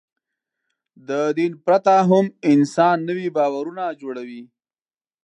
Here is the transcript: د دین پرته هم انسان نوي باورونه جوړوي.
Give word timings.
د 1.07 1.09
دین 1.37 1.53
پرته 1.65 1.95
هم 2.09 2.25
انسان 2.51 2.97
نوي 3.09 3.27
باورونه 3.37 3.83
جوړوي. 4.01 4.41